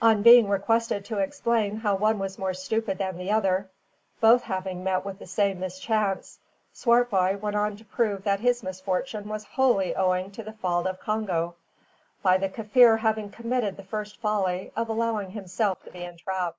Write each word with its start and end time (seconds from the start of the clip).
On 0.00 0.22
being 0.22 0.48
requested 0.48 1.04
to 1.04 1.18
explain 1.18 1.76
how 1.76 1.96
one 1.96 2.18
was 2.18 2.38
more 2.38 2.54
stupid 2.54 2.96
than 2.96 3.18
the 3.18 3.30
other, 3.30 3.68
both 4.22 4.42
having 4.44 4.82
met 4.82 5.04
with 5.04 5.18
the 5.18 5.26
same 5.26 5.60
mischance, 5.60 6.38
Swartboy 6.72 7.36
went 7.40 7.56
on 7.56 7.76
to 7.76 7.84
prove 7.84 8.24
that 8.24 8.40
his 8.40 8.62
misfortune 8.62 9.28
was 9.28 9.44
wholly 9.44 9.94
owing 9.94 10.30
to 10.30 10.42
the 10.42 10.54
fault 10.54 10.86
of 10.86 10.98
Congo, 10.98 11.56
by 12.22 12.38
the 12.38 12.48
Kaffir 12.48 13.00
having 13.00 13.28
committed 13.28 13.76
the 13.76 13.84
first 13.84 14.18
folly 14.18 14.72
of 14.74 14.88
allowing 14.88 15.32
himself 15.32 15.82
to 15.84 15.90
be 15.90 16.02
entrapped. 16.04 16.56